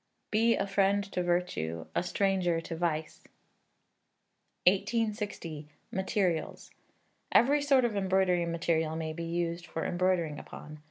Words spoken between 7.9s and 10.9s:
embroidery material may be used for embroidering upon.